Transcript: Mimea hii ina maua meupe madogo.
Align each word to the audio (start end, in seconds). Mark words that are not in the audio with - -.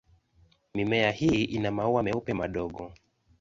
Mimea 0.73 1.11
hii 1.11 1.43
ina 1.43 1.71
maua 1.71 2.03
meupe 2.03 2.33
madogo. 2.33 2.93